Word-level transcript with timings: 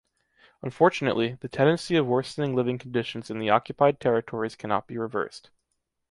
Unfortunately, 0.63 1.33
the 1.41 1.47
tendency 1.47 1.95
of 1.95 2.07
worsening 2.07 2.55
living 2.55 2.79
conditions 2.79 3.29
in 3.29 3.37
the 3.37 3.51
occupied 3.51 3.99
territories 3.99 4.55
cannot 4.55 4.87
be 4.87 4.97
reversed. 4.97 5.51